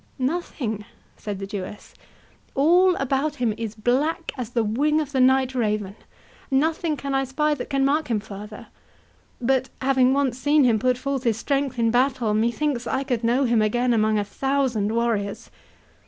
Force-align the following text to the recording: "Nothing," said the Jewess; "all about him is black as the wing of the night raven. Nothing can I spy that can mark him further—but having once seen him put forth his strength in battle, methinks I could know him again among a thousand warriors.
"Nothing," 0.17 0.83
said 1.15 1.37
the 1.37 1.45
Jewess; 1.45 1.93
"all 2.55 2.95
about 2.95 3.35
him 3.35 3.53
is 3.55 3.75
black 3.75 4.31
as 4.35 4.49
the 4.49 4.63
wing 4.63 4.99
of 4.99 5.11
the 5.11 5.19
night 5.19 5.53
raven. 5.53 5.95
Nothing 6.49 6.97
can 6.97 7.13
I 7.13 7.23
spy 7.23 7.53
that 7.53 7.69
can 7.69 7.85
mark 7.85 8.07
him 8.07 8.19
further—but 8.19 9.69
having 9.79 10.11
once 10.15 10.39
seen 10.39 10.63
him 10.63 10.79
put 10.79 10.97
forth 10.97 11.21
his 11.21 11.37
strength 11.37 11.77
in 11.77 11.91
battle, 11.91 12.33
methinks 12.33 12.87
I 12.87 13.03
could 13.03 13.23
know 13.23 13.43
him 13.43 13.61
again 13.61 13.93
among 13.93 14.17
a 14.17 14.23
thousand 14.25 14.91
warriors. 14.91 15.51